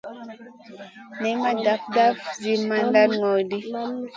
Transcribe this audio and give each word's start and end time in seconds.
Nay 1.21 1.35
ma 1.41 1.51
daf 1.63 1.81
dafna 1.95 2.31
zi 2.41 2.53
mandan 2.67 3.09
ŋol 3.19 3.39
lo 3.49 3.49
ɗi. 3.49 3.59